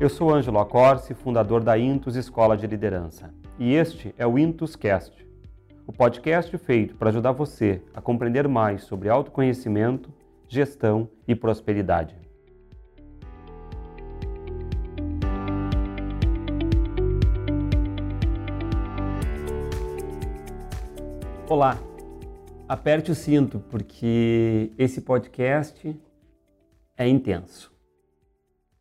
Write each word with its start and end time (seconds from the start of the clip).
Eu 0.00 0.08
sou 0.08 0.34
Ângelo 0.34 0.58
Acorce, 0.58 1.12
fundador 1.12 1.62
da 1.62 1.78
Intus 1.78 2.16
Escola 2.16 2.56
de 2.56 2.66
Liderança, 2.66 3.34
e 3.58 3.74
este 3.74 4.14
é 4.16 4.26
o 4.26 4.38
Intus 4.38 4.74
Cast, 4.74 5.14
o 5.86 5.92
podcast 5.92 6.56
feito 6.56 6.96
para 6.96 7.10
ajudar 7.10 7.32
você 7.32 7.82
a 7.92 8.00
compreender 8.00 8.48
mais 8.48 8.84
sobre 8.84 9.10
autoconhecimento, 9.10 10.10
gestão 10.48 11.06
e 11.28 11.34
prosperidade. 11.34 12.16
Olá, 21.46 21.76
aperte 22.66 23.10
o 23.10 23.14
cinto 23.14 23.60
porque 23.68 24.72
esse 24.78 25.02
podcast 25.02 25.94
é 26.96 27.06
intenso. 27.06 27.69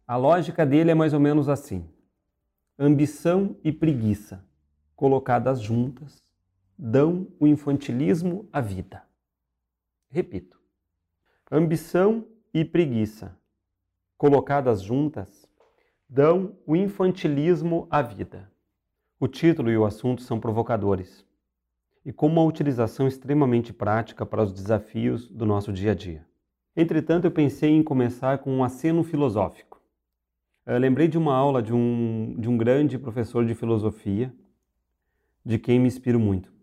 A 0.09 0.15
lógica 0.15 0.65
dele 0.65 0.89
é 0.89 0.95
mais 0.95 1.13
ou 1.13 1.19
menos 1.19 1.47
assim: 1.47 1.87
ambição 2.79 3.55
e 3.63 3.71
preguiça, 3.71 4.43
colocadas 4.95 5.61
juntas, 5.61 6.23
dão 6.75 7.27
o 7.39 7.45
infantilismo 7.45 8.49
à 8.51 8.59
vida. 8.59 9.03
Repito: 10.09 10.59
ambição 11.51 12.25
e 12.51 12.65
preguiça, 12.65 13.37
colocadas 14.17 14.81
juntas, 14.81 15.47
dão 16.09 16.57
o 16.65 16.75
infantilismo 16.75 17.87
à 17.87 18.01
vida. 18.01 18.51
O 19.19 19.27
título 19.27 19.69
e 19.69 19.77
o 19.77 19.85
assunto 19.85 20.23
são 20.23 20.39
provocadores 20.39 21.23
e 22.03 22.11
com 22.11 22.25
uma 22.25 22.43
utilização 22.43 23.07
extremamente 23.07 23.71
prática 23.71 24.25
para 24.25 24.41
os 24.41 24.51
desafios 24.51 25.29
do 25.29 25.45
nosso 25.45 25.71
dia 25.71 25.91
a 25.91 25.95
dia. 25.95 26.25
Entretanto, 26.75 27.25
eu 27.25 27.31
pensei 27.31 27.69
em 27.69 27.83
começar 27.83 28.39
com 28.39 28.51
um 28.51 28.63
aceno 28.63 29.03
filosófico. 29.03 29.68
Eu 30.69 30.77
lembrei 30.77 31.07
de 31.07 31.17
uma 31.17 31.33
aula 31.33 31.63
de 31.63 31.73
um, 31.73 32.35
de 32.37 32.47
um 32.47 32.55
grande 32.55 32.99
professor 32.99 33.43
de 33.43 33.55
filosofia, 33.55 34.31
de 35.43 35.57
quem 35.57 35.79
me 35.79 35.87
inspiro 35.87 36.19
muito, 36.19 36.53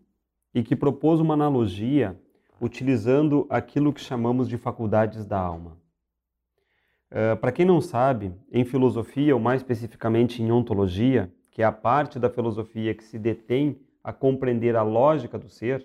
e 0.54 0.62
que 0.62 0.76
propôs 0.76 1.18
uma 1.18 1.34
analogia 1.34 2.16
utilizando 2.60 3.48
aquilo 3.50 3.92
que 3.92 4.00
chamamos 4.00 4.48
de 4.48 4.56
faculdades 4.56 5.26
da 5.26 5.40
alma. 5.40 5.76
Uh, 7.10 7.36
Para 7.38 7.50
quem 7.50 7.66
não 7.66 7.80
sabe, 7.80 8.32
em 8.52 8.64
filosofia, 8.64 9.34
ou 9.34 9.40
mais 9.40 9.60
especificamente 9.60 10.40
em 10.40 10.52
ontologia, 10.52 11.28
que 11.50 11.60
é 11.60 11.64
a 11.64 11.72
parte 11.72 12.20
da 12.20 12.30
filosofia 12.30 12.94
que 12.94 13.02
se 13.02 13.18
detém 13.18 13.76
a 14.04 14.12
compreender 14.12 14.76
a 14.76 14.82
lógica 14.82 15.36
do 15.36 15.48
ser, 15.48 15.84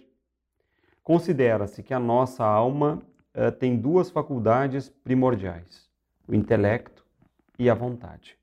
considera-se 1.01 1.81
que 1.81 1.91
a 1.91 1.99
nossa 1.99 2.45
alma 2.45 3.01
uh, 3.33 3.51
tem 3.51 3.75
duas 3.75 4.11
faculdades 4.11 4.89
primordiais: 4.89 5.89
o 6.27 6.35
intelecto 6.35 7.00
e 7.61 7.69
a 7.69 7.73
vontade. 7.73 8.37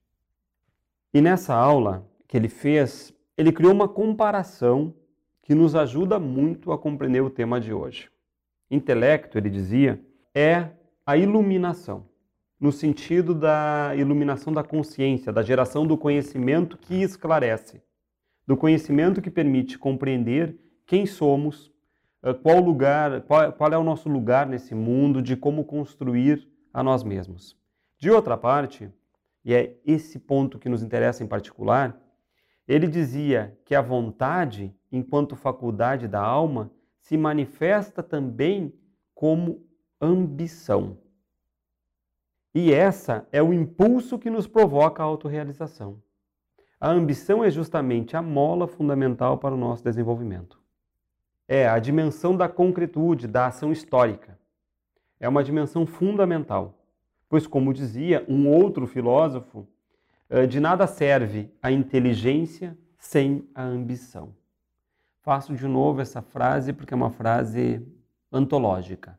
E 1.13 1.21
nessa 1.21 1.55
aula 1.55 2.09
que 2.27 2.37
ele 2.37 2.49
fez, 2.49 3.13
ele 3.37 3.53
criou 3.53 3.73
uma 3.73 3.89
comparação 3.89 4.95
que 5.43 5.55
nos 5.55 5.75
ajuda 5.75 6.19
muito 6.19 6.73
a 6.73 6.79
compreender 6.79 7.23
o 7.23 7.31
tema 7.31 7.61
de 7.61 7.73
hoje. 7.73 8.11
Intelecto, 8.71 9.39
ele 9.39 9.51
dizia, 9.51 10.01
é 10.35 10.71
a 11.05 11.17
iluminação, 11.17 12.07
no 12.61 12.71
sentido 12.71 13.35
da 13.35 13.93
iluminação 13.97 14.53
da 14.53 14.63
consciência, 14.63 15.33
da 15.33 15.43
geração 15.43 15.87
do 15.87 15.97
conhecimento 15.97 16.77
que 16.77 17.03
esclarece 17.03 17.83
do 18.49 18.57
conhecimento 18.57 19.21
que 19.21 19.31
permite 19.31 19.79
compreender 19.79 20.59
quem 20.87 21.05
somos, 21.05 21.71
eh, 22.23 22.33
qual 22.33 22.61
lugar, 22.61 23.21
qual, 23.25 23.53
qual 23.53 23.71
é 23.71 23.77
o 23.77 23.85
nosso 23.85 24.09
lugar 24.09 24.47
nesse 24.47 24.75
mundo, 24.75 25.21
de 25.21 25.37
como 25.37 25.67
construir 25.67 26.49
a 26.73 26.83
nós 26.83 27.05
mesmos. 27.05 27.55
De 27.99 28.11
outra 28.11 28.39
parte, 28.39 28.91
e 29.45 29.55
é 29.55 29.77
esse 29.85 30.19
ponto 30.19 30.59
que 30.59 30.69
nos 30.69 30.83
interessa 30.83 31.23
em 31.23 31.27
particular, 31.27 31.99
ele 32.67 32.87
dizia 32.87 33.59
que 33.65 33.75
a 33.75 33.81
vontade, 33.81 34.75
enquanto 34.93 35.35
faculdade 35.35 36.07
da 36.07 36.21
alma, 36.21 36.71
se 36.99 37.17
manifesta 37.17 38.03
também 38.03 38.75
como 39.15 39.67
ambição. 40.01 40.99
E 42.55 42.73
essa 42.73 43.27
é 43.33 43.43
o 43.43 43.53
impulso 43.53 44.19
que 44.19 44.31
nos 44.31 44.47
provoca 44.47 45.03
a 45.03 45.07
autorrealização. 45.07 46.03
A 46.81 46.91
ambição 46.91 47.43
é 47.43 47.51
justamente 47.51 48.17
a 48.17 48.23
mola 48.23 48.69
fundamental 48.69 49.39
para 49.39 49.55
o 49.55 49.59
nosso 49.59 49.83
desenvolvimento. 49.83 50.61
É 51.49 51.67
a 51.67 51.79
dimensão 51.79 52.37
da 52.37 52.49
concretude, 52.49 53.27
da 53.27 53.47
ação 53.47 53.73
histórica. 53.73 54.39
É 55.19 55.29
uma 55.29 55.43
dimensão 55.43 55.87
fundamental, 55.87 56.78
pois, 57.29 57.47
como 57.47 57.75
dizia 57.75 58.25
um 58.29 58.49
outro 58.49 58.87
filósofo, 58.87 59.69
eh, 60.31 60.47
de 60.47 60.59
nada 60.61 60.87
serve 60.87 61.53
a 61.63 61.71
inteligência 61.71 62.77
sem 62.99 63.49
a 63.55 63.63
ambição. 63.63 64.35
Faço 65.21 65.55
de 65.55 65.67
novo 65.67 66.01
essa 66.01 66.23
frase 66.23 66.73
porque 66.73 66.95
é 66.95 66.97
uma 66.97 67.11
frase 67.11 67.87
antológica. 68.33 69.19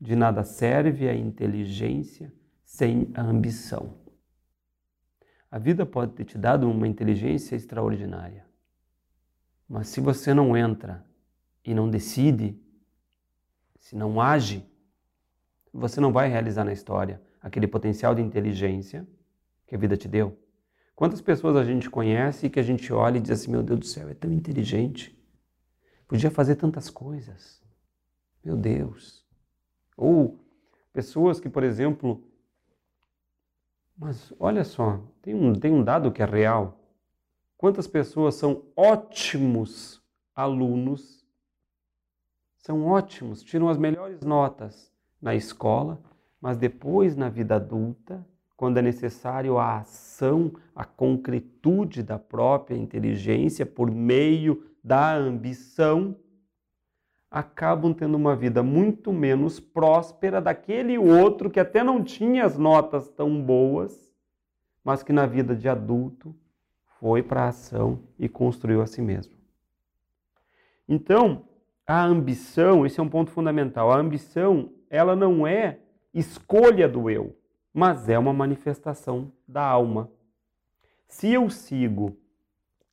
De 0.00 0.14
nada 0.14 0.44
serve 0.44 1.08
a 1.08 1.14
inteligência 1.14 2.32
sem 2.64 3.10
a 3.14 3.22
ambição. 3.22 3.94
A 5.50 5.58
vida 5.58 5.84
pode 5.84 6.12
ter 6.12 6.24
te 6.24 6.38
dado 6.38 6.70
uma 6.70 6.86
inteligência 6.86 7.56
extraordinária. 7.56 8.46
Mas 9.68 9.88
se 9.88 10.00
você 10.00 10.32
não 10.32 10.56
entra 10.56 11.04
e 11.64 11.74
não 11.74 11.88
decide, 11.88 12.56
se 13.78 13.96
não 13.96 14.20
age, 14.20 14.64
você 15.72 16.00
não 16.00 16.12
vai 16.12 16.28
realizar 16.28 16.64
na 16.64 16.72
história 16.72 17.20
aquele 17.40 17.66
potencial 17.66 18.14
de 18.14 18.22
inteligência 18.22 19.06
que 19.66 19.74
a 19.74 19.78
vida 19.78 19.96
te 19.96 20.08
deu. 20.08 20.38
Quantas 20.94 21.20
pessoas 21.20 21.56
a 21.56 21.64
gente 21.64 21.88
conhece 21.88 22.46
e 22.46 22.50
que 22.50 22.60
a 22.60 22.62
gente 22.62 22.92
olha 22.92 23.18
e 23.18 23.20
diz 23.20 23.30
assim: 23.30 23.50
meu 23.50 23.62
Deus 23.62 23.80
do 23.80 23.86
céu, 23.86 24.08
é 24.08 24.14
tão 24.14 24.30
inteligente, 24.32 25.18
podia 26.06 26.30
fazer 26.30 26.56
tantas 26.56 26.90
coisas. 26.90 27.62
Meu 28.44 28.56
Deus. 28.56 29.24
Ou 29.96 30.38
pessoas 30.92 31.40
que, 31.40 31.48
por 31.48 31.62
exemplo, 31.62 32.22
mas 33.96 34.32
olha 34.38 34.64
só, 34.64 34.98
tem 35.20 35.34
um, 35.34 35.52
tem 35.54 35.72
um 35.72 35.84
dado 35.84 36.10
que 36.10 36.22
é 36.22 36.26
real. 36.26 36.80
Quantas 37.56 37.86
pessoas 37.86 38.34
são 38.34 38.64
ótimos 38.74 40.02
alunos, 40.34 41.26
são 42.56 42.86
ótimos, 42.86 43.42
tiram 43.42 43.68
as 43.68 43.76
melhores 43.76 44.22
notas 44.22 44.90
na 45.20 45.34
escola, 45.34 46.02
mas 46.40 46.56
depois 46.56 47.16
na 47.16 47.28
vida 47.28 47.56
adulta, 47.56 48.24
quando 48.56 48.78
é 48.78 48.82
necessário 48.82 49.58
a 49.58 49.78
ação, 49.78 50.52
a 50.74 50.84
concretude 50.84 52.02
da 52.02 52.18
própria 52.18 52.76
inteligência 52.76 53.64
por 53.64 53.90
meio 53.90 54.64
da 54.82 55.14
ambição, 55.14 56.16
acabam 57.30 57.94
tendo 57.94 58.16
uma 58.16 58.34
vida 58.34 58.62
muito 58.62 59.12
menos 59.12 59.60
próspera 59.60 60.40
daquele 60.40 60.98
outro 60.98 61.48
que 61.48 61.60
até 61.60 61.84
não 61.84 62.02
tinha 62.02 62.44
as 62.44 62.58
notas 62.58 63.08
tão 63.08 63.40
boas, 63.40 64.10
mas 64.82 65.02
que 65.02 65.12
na 65.12 65.26
vida 65.26 65.54
de 65.54 65.68
adulto 65.68 66.34
foi 66.98 67.22
para 67.22 67.44
a 67.44 67.48
ação 67.48 68.00
e 68.18 68.28
construiu 68.28 68.82
a 68.82 68.86
si 68.86 69.00
mesmo. 69.00 69.32
Então, 70.88 71.44
a 71.86 72.04
ambição, 72.04 72.84
esse 72.84 72.98
é 72.98 73.02
um 73.02 73.08
ponto 73.08 73.30
fundamental. 73.30 73.90
A 73.92 73.96
ambição, 73.96 74.72
ela 74.90 75.14
não 75.14 75.46
é 75.46 75.78
escolha 76.12 76.88
do 76.88 77.08
eu, 77.08 77.36
mas 77.72 78.08
é 78.08 78.18
uma 78.18 78.32
manifestação 78.32 79.32
da 79.46 79.64
alma. 79.64 80.10
Se 81.08 81.30
eu 81.32 81.48
sigo 81.50 82.16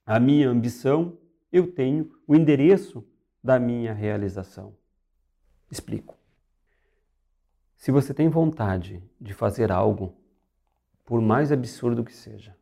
a 0.06 0.20
minha 0.20 0.50
ambição, 0.50 1.18
eu 1.52 1.72
tenho 1.72 2.12
o 2.28 2.36
endereço 2.36 3.06
da 3.44 3.60
minha 3.60 3.94
realização. 3.94 4.76
Explico. 5.72 6.18
Se 7.76 7.92
você 7.92 8.14
tem 8.14 8.28
vontade 8.28 9.04
de 9.20 9.34
fazer 9.34 9.72
algo, 9.72 10.14
por 11.06 11.22
mais 11.22 11.52
absurdo 11.52 12.04
que 12.04 12.14
seja, 12.14 12.56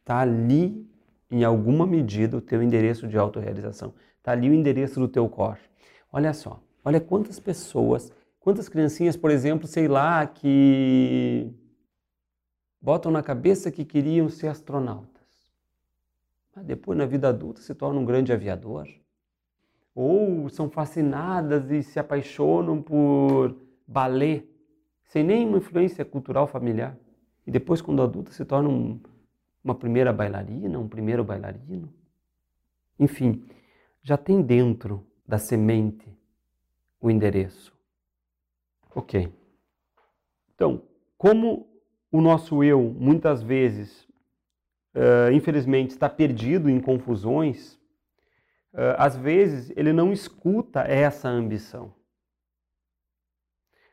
está 0.00 0.20
ali, 0.20 0.88
em 1.30 1.42
alguma 1.42 1.86
medida, 1.86 2.36
o 2.36 2.40
teu 2.40 2.62
endereço 2.62 3.08
de 3.08 3.18
autorrealização. 3.18 3.94
Está 4.18 4.32
ali 4.32 4.48
o 4.48 4.54
endereço 4.54 5.00
do 5.00 5.08
teu 5.08 5.28
core. 5.28 5.60
Olha 6.12 6.32
só, 6.32 6.62
olha 6.84 7.00
quantas 7.00 7.40
pessoas, 7.40 8.12
quantas 8.44 8.68
criancinhas, 8.68 9.16
por 9.16 9.30
exemplo, 9.30 9.66
sei 9.66 9.88
lá, 9.88 10.26
que 10.26 11.50
botam 12.78 13.10
na 13.10 13.22
cabeça 13.22 13.72
que 13.72 13.86
queriam 13.86 14.28
ser 14.28 14.48
astronautas. 14.48 15.24
Mas 16.54 16.66
depois, 16.66 16.98
na 16.98 17.06
vida 17.06 17.26
adulta, 17.26 17.62
se 17.62 17.74
torna 17.74 17.98
um 17.98 18.04
grande 18.04 18.34
aviador 18.34 18.86
ou 19.94 20.46
são 20.50 20.68
fascinadas 20.68 21.70
e 21.70 21.82
se 21.82 21.98
apaixonam 21.98 22.82
por 22.82 23.56
balé, 23.86 24.44
sem 25.04 25.24
nenhuma 25.24 25.56
influência 25.56 26.04
cultural 26.04 26.46
familiar. 26.46 26.98
E 27.46 27.50
depois, 27.50 27.80
quando 27.80 28.02
adulta, 28.02 28.30
se 28.30 28.44
tornam 28.44 29.00
uma 29.62 29.74
primeira 29.74 30.12
bailarina, 30.12 30.78
um 30.78 30.88
primeiro 30.88 31.24
bailarino. 31.24 31.90
Enfim, 32.98 33.42
já 34.02 34.18
tem 34.18 34.42
dentro 34.42 35.06
da 35.26 35.38
semente 35.38 36.06
o 37.00 37.10
endereço. 37.10 37.73
Ok. 38.94 39.32
Então, 40.54 40.82
como 41.18 41.66
o 42.12 42.20
nosso 42.20 42.62
eu, 42.62 42.80
muitas 42.80 43.42
vezes, 43.42 44.08
uh, 44.94 45.32
infelizmente, 45.32 45.90
está 45.90 46.08
perdido 46.08 46.70
em 46.70 46.80
confusões, 46.80 47.74
uh, 48.72 48.94
às 48.96 49.16
vezes 49.16 49.72
ele 49.76 49.92
não 49.92 50.12
escuta 50.12 50.82
essa 50.82 51.28
ambição. 51.28 51.92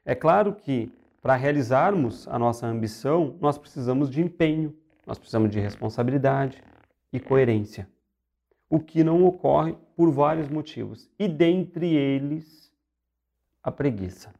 É 0.06 0.14
claro 0.14 0.54
que 0.54 0.92
para 1.22 1.36
realizarmos 1.36 2.28
a 2.28 2.38
nossa 2.38 2.68
ambição, 2.68 3.38
nós 3.40 3.58
precisamos 3.58 4.10
de 4.10 4.22
empenho, 4.22 4.76
nós 5.06 5.18
precisamos 5.18 5.50
de 5.52 5.60
responsabilidade 5.60 6.64
e 7.14 7.20
coerência. 7.20 7.88
O 8.70 8.80
que 8.80 9.04
não 9.04 9.26
ocorre 9.26 9.76
por 9.96 10.12
vários 10.12 10.48
motivos, 10.48 11.10
e 11.20 11.28
dentre 11.28 11.94
eles, 11.94 12.72
a 13.62 13.72
preguiça. 13.72 14.34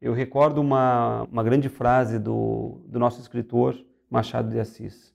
Eu 0.00 0.12
recordo 0.12 0.60
uma, 0.60 1.24
uma 1.24 1.42
grande 1.42 1.68
frase 1.68 2.18
do, 2.18 2.80
do 2.86 2.98
nosso 2.98 3.20
escritor 3.20 3.84
Machado 4.08 4.48
de 4.48 4.60
Assis. 4.60 5.14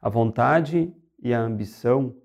A 0.00 0.08
vontade 0.08 0.94
e 1.18 1.34
a 1.34 1.40
ambição, 1.40 2.16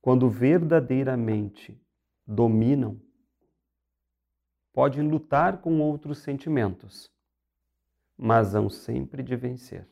quando 0.00 0.28
verdadeiramente 0.28 1.80
dominam, 2.24 3.00
podem 4.72 5.02
lutar 5.02 5.60
com 5.60 5.80
outros 5.80 6.18
sentimentos, 6.18 7.10
mas 8.16 8.54
hão 8.54 8.70
sempre 8.70 9.22
de 9.22 9.34
vencer. 9.34 9.88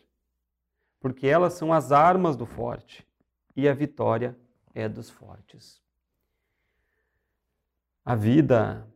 Porque 1.00 1.26
elas 1.26 1.54
são 1.54 1.72
as 1.72 1.90
armas 1.90 2.36
do 2.36 2.46
forte 2.46 3.06
e 3.56 3.68
a 3.68 3.74
vitória 3.74 4.38
é 4.72 4.88
dos 4.88 5.10
fortes. 5.10 5.82
A 8.04 8.14
vida 8.14 8.86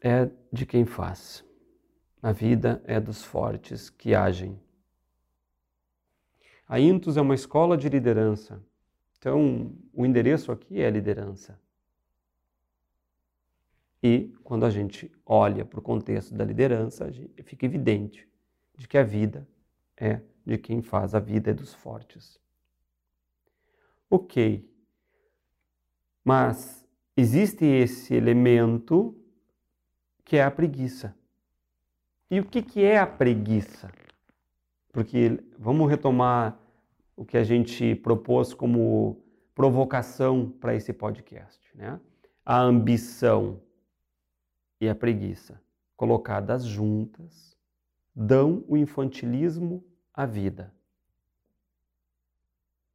é 0.00 0.30
de 0.52 0.64
quem 0.64 0.84
faz. 0.84 1.44
A 2.22 2.32
vida 2.32 2.82
é 2.84 3.00
dos 3.00 3.22
fortes 3.24 3.90
que 3.90 4.14
agem. 4.14 4.60
A 6.66 6.78
Intus 6.78 7.16
é 7.16 7.20
uma 7.20 7.34
escola 7.34 7.76
de 7.76 7.88
liderança. 7.88 8.62
Então, 9.18 9.72
o 9.92 10.06
endereço 10.06 10.50
aqui 10.50 10.80
é 10.80 10.88
liderança. 10.88 11.58
E 14.02 14.34
quando 14.42 14.64
a 14.64 14.70
gente 14.70 15.10
olha 15.26 15.64
para 15.64 15.78
o 15.78 15.82
contexto 15.82 16.34
da 16.34 16.44
liderança, 16.44 17.10
fica 17.44 17.66
evidente 17.66 18.26
de 18.76 18.88
que 18.88 18.96
a 18.96 19.02
vida 19.02 19.46
é 19.96 20.22
de 20.44 20.56
quem 20.56 20.80
faz, 20.80 21.14
a 21.14 21.20
vida 21.20 21.50
é 21.50 21.54
dos 21.54 21.74
fortes. 21.74 22.40
Ok, 24.08 24.66
mas 26.24 26.86
existe 27.16 27.64
esse 27.64 28.14
elemento 28.14 29.14
que 30.30 30.36
é 30.36 30.44
a 30.44 30.50
preguiça. 30.50 31.12
E 32.30 32.38
o 32.38 32.44
que, 32.44 32.62
que 32.62 32.84
é 32.84 33.00
a 33.00 33.04
preguiça? 33.04 33.90
Porque 34.92 35.42
vamos 35.58 35.90
retomar 35.90 36.56
o 37.16 37.24
que 37.24 37.36
a 37.36 37.42
gente 37.42 37.96
propôs 37.96 38.54
como 38.54 39.20
provocação 39.56 40.48
para 40.48 40.72
esse 40.72 40.92
podcast. 40.92 41.58
Né? 41.74 41.98
A 42.46 42.60
ambição 42.60 43.60
e 44.80 44.88
a 44.88 44.94
preguiça, 44.94 45.60
colocadas 45.96 46.64
juntas, 46.64 47.58
dão 48.14 48.64
o 48.68 48.76
infantilismo 48.76 49.84
à 50.14 50.26
vida. 50.26 50.72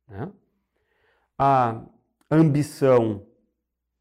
Né? 0.08 0.32
A 1.38 1.84
ambição, 2.32 3.28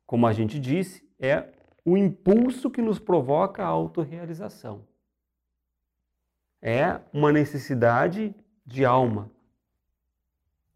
como 0.07 0.25
a 0.25 0.33
gente 0.33 0.61
disse, 0.61 1.05
é 1.19 1.53
o 1.85 1.97
impulso 1.97 2.71
que 2.71 2.81
nos 2.81 2.99
provoca 2.99 3.63
a 3.63 3.67
autorrealização. 3.67 4.87
É 6.63 7.01
uma 7.13 7.31
necessidade 7.31 8.35
de 8.65 8.85
alma 8.85 9.31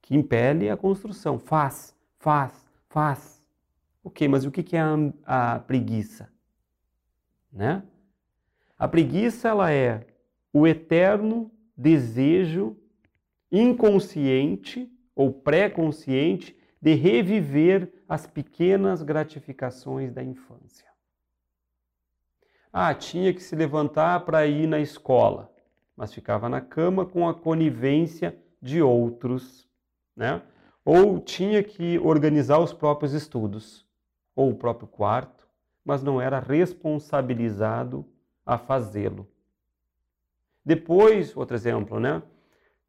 que 0.02 0.14
impele 0.14 0.68
a 0.68 0.76
construção. 0.76 1.38
Faz, 1.38 1.96
faz, 2.18 2.64
faz. 2.88 3.42
Ok, 4.04 4.28
mas 4.28 4.44
o 4.44 4.50
que 4.50 4.76
é 4.76 4.80
a, 4.80 5.54
a 5.54 5.58
preguiça? 5.60 6.30
Né? 7.50 7.82
A 8.78 8.86
preguiça 8.86 9.48
ela 9.48 9.72
é 9.72 10.06
o 10.52 10.66
eterno 10.66 11.50
desejo 11.76 12.76
inconsciente 13.50 14.90
ou 15.14 15.32
pré-consciente 15.32 16.56
de 16.80 16.94
reviver 16.94 17.92
as 18.08 18.26
pequenas 18.26 19.02
gratificações 19.02 20.12
da 20.12 20.22
infância. 20.22 20.87
Ah, 22.72 22.92
tinha 22.94 23.32
que 23.32 23.42
se 23.42 23.56
levantar 23.56 24.20
para 24.20 24.46
ir 24.46 24.66
na 24.66 24.78
escola, 24.78 25.50
mas 25.96 26.12
ficava 26.12 26.48
na 26.48 26.60
cama 26.60 27.06
com 27.06 27.26
a 27.28 27.34
conivência 27.34 28.36
de 28.60 28.82
outros, 28.82 29.66
né? 30.14 30.42
Ou 30.84 31.18
tinha 31.18 31.62
que 31.62 31.98
organizar 31.98 32.58
os 32.58 32.72
próprios 32.72 33.12
estudos, 33.12 33.86
ou 34.36 34.50
o 34.50 34.54
próprio 34.54 34.86
quarto, 34.86 35.46
mas 35.84 36.02
não 36.02 36.20
era 36.20 36.38
responsabilizado 36.38 38.04
a 38.44 38.58
fazê-lo. 38.58 39.26
Depois, 40.64 41.34
outro 41.34 41.56
exemplo, 41.56 41.98
né? 41.98 42.22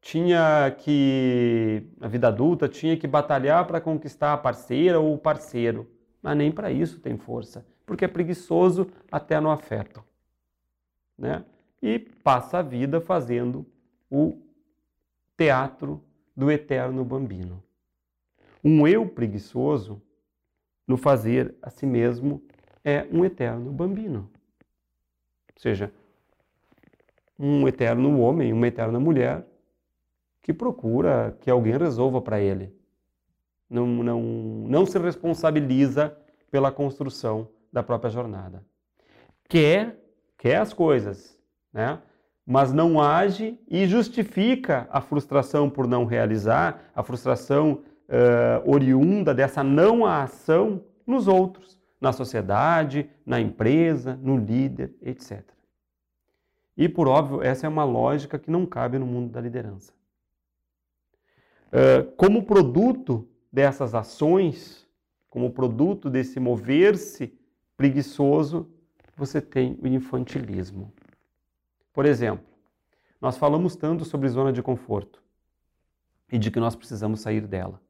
Tinha 0.02 0.74
que, 0.78 1.86
na 1.98 2.08
vida 2.08 2.28
adulta, 2.28 2.68
tinha 2.68 2.96
que 2.96 3.06
batalhar 3.06 3.66
para 3.66 3.80
conquistar 3.80 4.34
a 4.34 4.38
parceira 4.38 5.00
ou 5.00 5.14
o 5.14 5.18
parceiro, 5.18 5.90
mas 6.22 6.36
nem 6.36 6.52
para 6.52 6.70
isso 6.70 7.00
tem 7.00 7.16
força 7.16 7.64
porque 7.90 8.04
é 8.04 8.08
preguiçoso 8.08 8.86
até 9.10 9.40
no 9.40 9.50
afeto. 9.50 10.04
Né? 11.18 11.44
E 11.82 11.98
passa 11.98 12.58
a 12.58 12.62
vida 12.62 13.00
fazendo 13.00 13.66
o 14.08 14.40
teatro 15.36 16.00
do 16.36 16.52
eterno 16.52 17.04
bambino. 17.04 17.60
Um 18.62 18.86
eu 18.86 19.08
preguiçoso, 19.08 20.00
no 20.86 20.96
fazer 20.96 21.52
a 21.60 21.68
si 21.68 21.84
mesmo, 21.84 22.40
é 22.84 23.08
um 23.10 23.24
eterno 23.24 23.72
bambino. 23.72 24.30
Ou 25.52 25.60
seja, 25.60 25.92
um 27.36 27.66
eterno 27.66 28.20
homem, 28.20 28.52
uma 28.52 28.68
eterna 28.68 29.00
mulher 29.00 29.44
que 30.40 30.52
procura 30.52 31.36
que 31.40 31.50
alguém 31.50 31.76
resolva 31.76 32.22
para 32.22 32.40
ele. 32.40 32.72
Não, 33.68 33.84
não, 33.84 34.22
não 34.22 34.86
se 34.86 34.96
responsabiliza 34.96 36.16
pela 36.52 36.70
construção 36.70 37.48
da 37.72 37.82
própria 37.82 38.10
jornada. 38.10 38.64
Quer, 39.48 39.96
quer 40.38 40.56
as 40.56 40.72
coisas, 40.72 41.38
né? 41.72 42.00
mas 42.46 42.72
não 42.72 43.00
age 43.00 43.58
e 43.68 43.86
justifica 43.86 44.88
a 44.90 45.00
frustração 45.00 45.70
por 45.70 45.86
não 45.86 46.04
realizar, 46.04 46.90
a 46.94 47.02
frustração 47.02 47.82
uh, 48.08 48.70
oriunda 48.70 49.32
dessa 49.34 49.62
não 49.62 50.04
ação 50.04 50.84
nos 51.06 51.28
outros, 51.28 51.78
na 52.00 52.12
sociedade, 52.12 53.08
na 53.24 53.40
empresa, 53.40 54.18
no 54.22 54.36
líder, 54.36 54.92
etc. 55.02 55.44
E, 56.76 56.88
por 56.88 57.06
óbvio, 57.06 57.42
essa 57.42 57.66
é 57.66 57.68
uma 57.68 57.84
lógica 57.84 58.38
que 58.38 58.50
não 58.50 58.64
cabe 58.64 58.98
no 58.98 59.06
mundo 59.06 59.30
da 59.30 59.40
liderança. 59.40 59.92
Uh, 61.68 62.10
como 62.16 62.44
produto 62.44 63.28
dessas 63.52 63.94
ações, 63.94 64.88
como 65.28 65.50
produto 65.50 66.10
desse 66.10 66.40
mover-se 66.40 67.38
preguiçoso, 67.80 68.68
você 69.16 69.40
tem 69.40 69.78
o 69.82 69.86
infantilismo. 69.86 70.92
Por 71.94 72.04
exemplo, 72.04 72.44
nós 73.18 73.38
falamos 73.38 73.74
tanto 73.74 74.04
sobre 74.04 74.28
zona 74.28 74.52
de 74.52 74.62
conforto 74.62 75.22
e 76.30 76.36
de 76.36 76.50
que 76.50 76.60
nós 76.60 76.76
precisamos 76.76 77.20
sair 77.20 77.46
dela. 77.46 77.80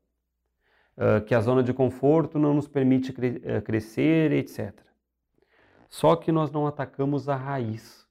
Que 1.27 1.35
a 1.35 1.41
zona 1.41 1.61
de 1.61 1.73
conforto 1.73 2.39
não 2.39 2.55
nos 2.55 2.69
permite 2.69 3.13
cre 3.13 3.41
crescer, 3.63 4.31
etc. 4.31 4.73
Só 5.89 6.15
que 6.15 6.31
nós 6.31 6.53
não 6.53 6.69
atacamos 6.69 7.29
a 7.29 7.35
raiz, 7.35 8.07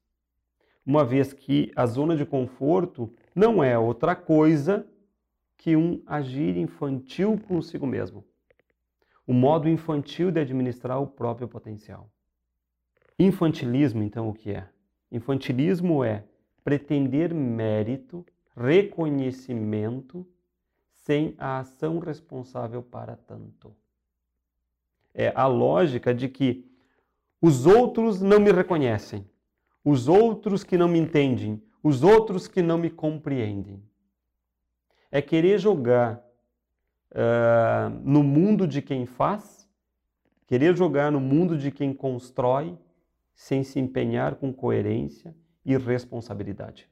uma 0.86 1.06
vez 1.06 1.32
que 1.32 1.72
a 1.78 1.86
zona 1.86 2.18
de 2.18 2.26
conforto 2.26 3.10
não 3.34 3.64
é 3.64 3.80
outra 3.80 4.18
coisa 4.18 4.86
que 5.56 5.78
um 5.78 6.04
agir 6.06 6.58
infantil 6.58 7.40
consigo 7.48 7.88
mesmo 7.88 8.26
o 9.30 9.34
modo 9.34 9.70
infantil 9.70 10.32
de 10.32 10.40
administrar 10.40 11.00
o 11.00 11.06
próprio 11.06 11.48
potencial. 11.48 12.10
Infantilismo, 13.20 14.02
então, 14.02 14.28
o 14.28 14.34
que 14.34 14.50
é? 14.50 14.68
Infantilismo 15.12 16.04
é 16.04 16.24
pretender 16.64 17.32
mérito, 17.32 18.26
reconhecimento, 18.58 20.28
sem 20.96 21.36
a 21.38 21.60
ação 21.60 22.00
responsável 22.00 22.82
para 22.82 23.16
tanto. 23.16 23.72
É 25.14 25.32
a 25.36 25.46
lógica 25.46 26.12
de 26.12 26.28
que 26.28 26.68
os 27.40 27.68
outros 27.68 28.20
não 28.20 28.40
me 28.40 28.52
reconhecem, 28.52 29.30
os 29.86 30.08
outros 30.08 30.64
que 30.64 30.76
não 30.76 30.88
me 30.88 30.98
entendem, 30.98 31.62
os 31.84 32.02
outros 32.02 32.48
que 32.48 32.64
não 32.64 32.80
me 32.80 32.90
compreendem. 32.90 33.80
É 35.12 35.22
querer 35.22 35.60
jogar 35.60 36.20
no 38.04 38.24
mundo 38.24 38.68
de 38.68 38.82
quem 38.82 39.06
faz, 39.06 39.68
querer 40.48 40.76
jogar 40.76 41.12
no 41.12 41.20
mundo 41.20 41.58
de 41.58 41.72
quem 41.72 41.94
constrói, 41.94 42.78
sem 43.34 43.64
se 43.64 43.80
empenhar 43.80 44.36
com 44.36 44.52
coerência 44.52 45.36
e 45.66 45.78
responsabilidade. 45.78 46.90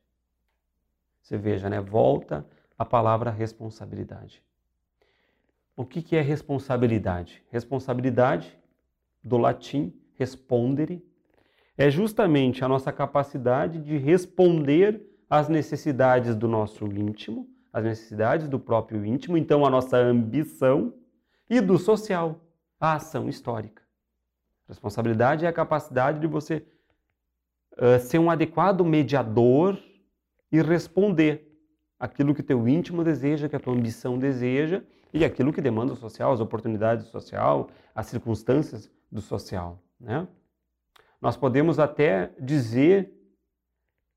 Você 1.21 1.38
veja, 1.38 1.69
né? 1.69 1.81
Volta 1.81 2.47
a 2.77 2.86
palavra 2.86 3.29
responsabilidade. 3.29 4.41
O 5.75 5.86
que, 5.86 6.01
que 6.01 6.15
é 6.15 6.21
responsabilidade? 6.21 7.43
Responsabilidade, 7.51 8.57
do 9.24 9.38
latim 9.38 9.93
respondere, 10.15 11.05
é 11.77 11.89
justamente 11.91 12.63
a 12.63 12.67
nossa 12.67 12.91
capacidade 12.91 13.79
de 13.79 13.97
responder 13.97 15.05
às 15.29 15.50
necessidades 15.50 16.36
do 16.36 16.47
nosso 16.47 16.86
íntimo, 16.86 17.47
às 17.71 17.83
necessidades 17.83 18.47
do 18.47 18.59
próprio 18.59 19.05
íntimo, 19.05 19.38
então 19.38 19.65
a 19.65 19.69
nossa 19.69 19.97
ambição, 19.97 20.93
e 21.50 21.62
do 21.62 21.77
social, 21.77 22.41
a 22.79 22.95
ação 22.95 23.29
histórica. 23.29 23.81
Responsabilidade 24.67 25.45
é 25.45 25.47
a 25.47 25.53
capacidade 25.53 26.19
de 26.19 26.27
você 26.27 26.65
uh, 27.74 28.00
ser 28.01 28.19
um 28.19 28.29
adequado 28.29 28.83
mediador 28.83 29.77
e 30.51 30.62
responder 30.62 31.47
aquilo 32.00 32.36
que 32.36 32.43
teu 32.43 32.67
íntimo 32.67 33.03
deseja, 33.03 33.47
que 33.47 33.55
a 33.55 33.59
tua 33.59 33.74
ambição 33.74 34.19
deseja 34.19 34.83
e 35.13 35.24
aquilo 35.24 35.53
que 35.53 35.62
demanda 35.62 35.93
o 35.93 35.95
social, 35.95 36.33
as 36.33 36.41
oportunidades 36.41 37.05
do 37.05 37.12
social, 37.12 37.69
as 37.95 38.07
circunstâncias 38.07 38.91
do 39.12 39.21
social, 39.21 39.81
né? 40.00 40.27
Nós 41.19 41.36
podemos 41.36 41.79
até 41.79 42.31
dizer 42.39 43.16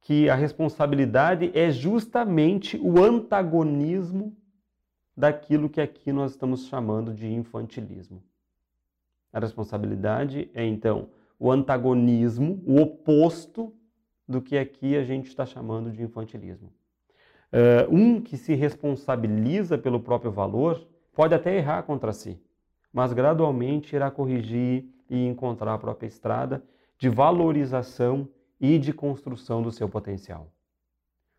que 0.01 0.29
a 0.29 0.35
responsabilidade 0.35 1.51
é 1.55 1.71
justamente 1.71 2.79
o 2.79 3.03
antagonismo 3.03 4.37
daquilo 5.17 5.69
que 5.69 5.81
aqui 5.81 6.13
nós 6.13 6.33
estamos 6.33 6.67
chamando 6.67 7.13
de 7.13 7.31
infantilismo. 7.31 8.23
A 9.33 9.39
responsabilidade 9.39 10.51
é 10.55 10.65
então 10.65 11.09
o 11.39 11.51
antagonismo, 11.51 12.63
o 12.67 12.81
oposto 12.81 13.73
do 14.27 14.41
que 14.41 14.57
aqui 14.57 14.97
a 14.97 15.05
gente 15.05 15.27
está 15.27 15.45
chamando 15.45 15.91
de 15.91 16.03
infantilismo. 16.03 16.73
Uh, 17.53 17.95
um 17.95 18.21
que 18.21 18.37
se 18.37 18.55
responsabiliza 18.55 19.77
pelo 19.77 20.01
próprio 20.01 20.31
valor 20.31 20.87
pode 21.13 21.35
até 21.35 21.57
errar 21.57 21.83
contra 21.83 22.13
si, 22.13 22.41
mas 22.93 23.13
gradualmente 23.13 23.95
irá 23.95 24.11
corrigir 24.11 24.87
e 25.09 25.27
encontrar 25.27 25.75
a 25.75 25.79
própria 25.79 26.07
estrada 26.07 26.63
de 26.97 27.09
valorização 27.09 28.29
e 28.61 28.79
de 28.79 28.93
construção 28.93 29.63
do 29.63 29.73
seu 29.73 29.89
potencial. 29.89 30.53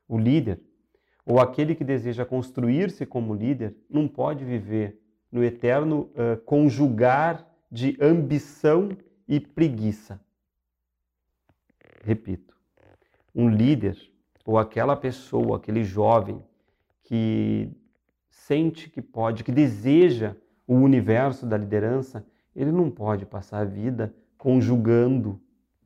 O 0.08 0.18
líder, 0.18 0.60
ou 1.26 1.40
aquele 1.40 1.76
que 1.76 1.84
deseja 1.84 2.26
construir-se 2.26 3.06
como 3.06 3.36
líder, 3.36 3.76
não 3.90 4.08
pode 4.08 4.44
viver 4.44 5.00
no 5.32 5.44
eterno 5.44 6.10
uh, 6.16 6.38
conjugar 6.44 7.48
de 7.72 7.96
ambição 8.02 8.90
e 9.28 9.40
preguiça. 9.40 10.20
Repito, 12.04 12.58
um 13.34 13.48
líder, 13.48 13.98
ou 14.46 14.58
aquela 14.58 14.96
pessoa, 14.96 15.58
aquele 15.58 15.84
jovem 15.84 16.44
que 17.04 17.70
sente 18.30 18.90
que 18.90 19.02
pode, 19.02 19.44
que 19.44 19.52
deseja 19.52 20.36
o 20.68 20.74
universo 20.74 21.46
da 21.46 21.58
liderança, 21.58 22.26
ele 22.56 22.72
não 22.72 22.90
pode 22.90 23.26
passar 23.26 23.60
a 23.60 23.66
vida 23.66 24.14
conjugando 24.38 25.40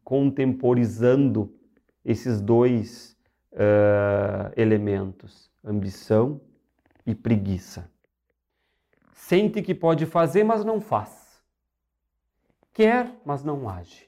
contemporizando 0.06 1.52
esses 2.06 2.40
dois 2.40 3.18
uh, 3.52 4.54
elementos, 4.56 5.52
ambição 5.64 6.40
e 7.06 7.16
preguiça. 7.16 7.90
Sente 9.12 9.64
que 9.64 9.74
pode 9.74 10.06
fazer, 10.06 10.44
mas 10.44 10.64
não 10.64 10.80
faz. 10.80 11.44
Quer, 12.72 13.12
mas 13.26 13.44
não 13.44 13.68
age. 13.68 14.08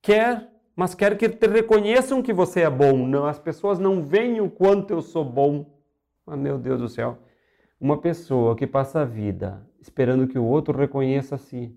Quer, 0.00 0.48
mas 0.76 0.94
quer 0.94 1.18
que 1.18 1.28
te 1.28 1.48
reconheçam 1.48 2.22
que 2.22 2.32
você 2.32 2.60
é 2.60 2.70
bom. 2.70 3.06
Não, 3.06 3.26
as 3.26 3.40
pessoas 3.40 3.80
não 3.80 4.02
veem 4.02 4.40
o 4.40 4.48
quanto 4.48 4.92
eu 4.92 5.02
sou 5.02 5.24
bom. 5.24 5.78
Ah, 6.24 6.36
meu 6.36 6.58
Deus 6.58 6.80
do 6.80 6.88
céu. 6.88 7.18
Uma 7.80 7.98
pessoa 7.98 8.54
que 8.54 8.66
passa 8.66 9.00
a 9.00 9.04
vida 9.04 9.66
esperando 9.80 10.28
que 10.28 10.38
o 10.38 10.44
outro 10.44 10.78
reconheça 10.78 11.34
a 11.34 11.38
si. 11.38 11.76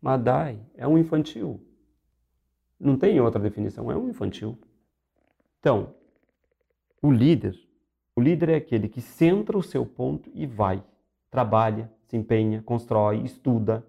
Madai 0.00 0.60
é 0.76 0.86
um 0.86 0.96
infantil. 0.96 1.60
Não 2.80 2.96
tem 2.96 3.20
outra 3.20 3.38
definição, 3.38 3.92
é 3.92 3.96
um 3.96 4.08
infantil. 4.08 4.56
Então, 5.60 5.94
o 7.02 7.12
líder, 7.12 7.54
o 8.16 8.22
líder 8.22 8.48
é 8.48 8.54
aquele 8.56 8.88
que 8.88 9.02
centra 9.02 9.58
o 9.58 9.62
seu 9.62 9.84
ponto 9.84 10.30
e 10.32 10.46
vai, 10.46 10.82
trabalha, 11.30 11.92
se 12.06 12.16
empenha, 12.16 12.62
constrói, 12.62 13.22
estuda, 13.22 13.86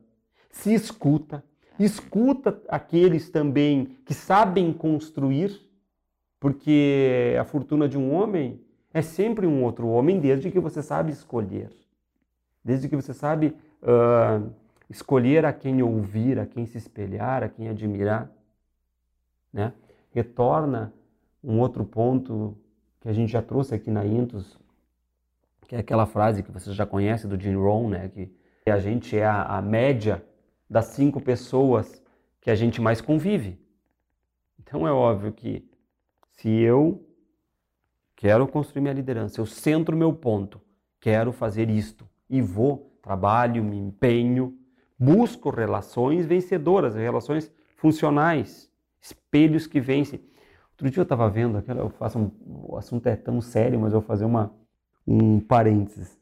se 0.49 0.73
escuta, 0.73 1.41
escuta 1.79 2.61
aqueles 2.67 3.29
também 3.29 3.97
que 4.05 4.13
sabem 4.13 4.73
construir, 4.73 5.61
porque 6.37 7.35
a 7.39 7.45
fortuna 7.45 7.87
de 7.87 7.97
um 7.97 8.13
homem 8.13 8.59
é 8.93 9.01
sempre 9.01 9.47
um 9.47 9.63
outro 9.63 9.87
homem, 9.87 10.19
desde 10.19 10.51
que 10.51 10.59
você 10.59 10.83
sabe 10.83 11.13
escolher, 11.13 11.71
desde 12.61 12.89
que 12.89 12.95
você 12.95 13.13
sabe 13.13 13.55
uh, 13.81 14.51
escolher 14.89 15.45
a 15.45 15.53
quem 15.53 15.81
ouvir, 15.81 16.37
a 16.37 16.45
quem 16.45 16.65
se 16.65 16.77
espelhar, 16.77 17.41
a 17.41 17.47
quem 17.47 17.69
admirar 17.69 18.29
né? 19.51 19.73
retorna 20.11 20.93
um 21.43 21.59
outro 21.59 21.83
ponto 21.83 22.57
que 22.99 23.09
a 23.09 23.13
gente 23.13 23.31
já 23.31 23.41
trouxe 23.41 23.73
aqui 23.73 23.89
na 23.89 24.05
Intus, 24.05 24.59
que 25.67 25.75
é 25.75 25.79
aquela 25.79 26.05
frase 26.05 26.43
que 26.43 26.51
você 26.51 26.71
já 26.73 26.85
conhece 26.85 27.27
do 27.27 27.39
Jim 27.39 27.55
Rohn, 27.55 27.89
né? 27.89 28.09
que 28.09 28.31
a 28.69 28.77
gente 28.77 29.17
é 29.17 29.25
a, 29.25 29.57
a 29.57 29.61
média 29.61 30.23
das 30.69 30.85
cinco 30.85 31.19
pessoas 31.19 32.01
que 32.39 32.49
a 32.49 32.55
gente 32.55 32.79
mais 32.79 33.01
convive. 33.01 33.59
Então 34.59 34.87
é 34.87 34.91
óbvio 34.91 35.33
que 35.33 35.67
se 36.21 36.49
eu 36.49 37.05
quero 38.15 38.47
construir 38.47 38.81
minha 38.81 38.93
liderança, 38.93 39.41
eu 39.41 39.45
centro 39.45 39.97
meu 39.97 40.13
ponto, 40.13 40.61
quero 40.99 41.31
fazer 41.31 41.69
isto 41.69 42.07
e 42.29 42.41
vou, 42.41 42.97
trabalho, 43.01 43.63
me 43.63 43.77
empenho, 43.77 44.57
busco 44.97 45.49
relações 45.49 46.25
vencedoras, 46.25 46.95
relações 46.95 47.51
funcionais 47.75 48.70
espelhos 49.01 49.67
que 49.67 49.79
vencem. 49.81 50.21
Outro 50.71 50.89
dia 50.89 51.01
eu 51.01 51.03
estava 51.03 51.29
vendo, 51.29 51.57
aquela, 51.57 51.81
eu 51.81 51.89
faço 51.89 52.19
um, 52.19 52.31
o 52.45 52.77
assunto 52.77 53.07
é 53.07 53.15
tão 53.15 53.41
sério, 53.41 53.79
mas 53.79 53.93
eu 53.93 53.99
vou 53.99 54.07
fazer 54.07 54.25
uma, 54.25 54.53
um 55.05 55.39
parênteses. 55.39 56.19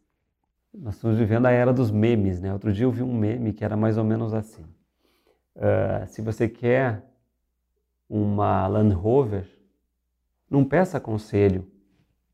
Nós 0.74 0.96
estamos 0.96 1.18
vivendo 1.18 1.46
a 1.46 1.52
era 1.52 1.74
dos 1.74 1.92
memes, 1.92 2.40
né? 2.40 2.54
Outro 2.54 2.72
dia 2.72 2.86
eu 2.86 2.92
vi 2.92 3.04
um 3.04 3.14
meme 3.14 3.54
que 3.54 3.66
era 3.66 3.76
mais 3.76 3.98
ou 3.98 4.04
menos 4.04 4.34
assim. 4.34 4.64
Uh, 5.56 6.08
se 6.08 6.22
você 6.22 6.48
quer 6.48 7.04
uma 8.08 8.68
Land 8.68 8.94
Rover, 8.94 9.50
não 10.50 10.64
peça 10.64 11.00
conselho 11.00 11.68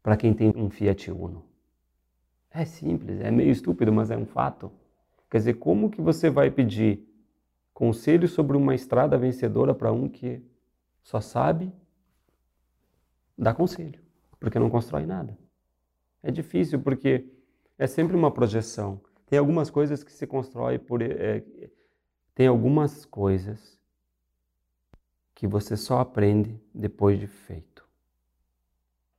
para 0.01 0.15
quem 0.15 0.33
tem 0.33 0.53
um 0.55 0.69
Fiat 0.69 1.11
Uno. 1.11 1.43
É 2.51 2.63
simples, 2.63 3.19
é 3.19 3.31
meio 3.31 3.51
estúpido, 3.51 3.91
mas 3.91 4.11
é 4.11 4.17
um 4.17 4.25
fato. 4.25 4.71
Quer 5.29 5.39
dizer, 5.39 5.53
como 5.55 5.89
que 5.89 6.01
você 6.01 6.29
vai 6.29 6.49
pedir 6.49 7.05
Conselho 7.75 8.25
sobre 8.25 8.55
uma 8.55 8.73
estrada 8.73 9.17
vencedora 9.17 9.75
para 9.75 9.91
um 9.91 10.07
que 10.07 10.41
só 11.03 11.19
sabe 11.19 11.73
dar 13.37 13.53
conselho, 13.53 13.99
porque 14.39 14.57
não 14.57 14.69
constrói 14.69 15.05
nada. 15.05 15.37
É 16.23 16.31
difícil 16.31 16.79
porque 16.79 17.27
é 17.77 17.85
sempre 17.85 18.15
uma 18.15 18.31
projeção. 18.31 19.01
Tem 19.25 19.37
algumas 19.37 19.69
coisas 19.69 20.05
que 20.05 20.13
se 20.13 20.25
constrói 20.25 20.79
por. 20.79 21.01
É, 21.01 21.43
tem 22.33 22.47
algumas 22.47 23.03
coisas 23.03 23.77
que 25.33 25.45
você 25.45 25.75
só 25.75 25.99
aprende 25.99 26.57
depois 26.73 27.19
de 27.19 27.27
feito. 27.27 27.85